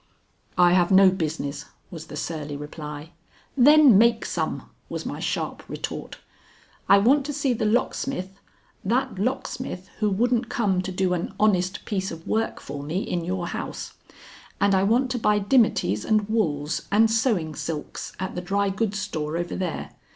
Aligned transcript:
"I 0.57 0.73
have 0.73 0.89
no 0.89 1.11
business," 1.11 1.65
was 1.91 2.07
the 2.07 2.15
surly 2.15 2.57
reply. 2.57 3.11
"Then 3.55 3.99
make 3.99 4.25
some," 4.25 4.63
was 4.89 5.05
my 5.05 5.19
sharp 5.19 5.61
retort. 5.69 6.17
"I 6.89 6.97
want 6.97 7.23
to 7.27 7.33
see 7.33 7.53
the 7.53 7.67
locksmith 7.67 8.39
that 8.83 9.19
locksmith 9.19 9.89
who 9.99 10.09
wouldn't 10.09 10.49
come 10.49 10.81
to 10.81 10.91
do 10.91 11.13
an 11.13 11.35
honest 11.39 11.85
piece 11.85 12.09
of 12.09 12.27
work 12.27 12.59
for 12.59 12.81
me 12.81 13.03
in 13.03 13.23
your 13.23 13.49
house; 13.49 13.93
and 14.59 14.73
I 14.73 14.81
want 14.81 15.11
to 15.11 15.19
buy 15.19 15.39
dimities 15.39 16.03
and 16.03 16.27
wools 16.27 16.87
and 16.91 17.11
sewing 17.11 17.53
silks 17.53 18.13
at 18.19 18.33
the 18.33 18.41
dry 18.41 18.71
goods 18.71 18.97
store 18.97 19.37
over 19.37 19.55
there. 19.55 19.91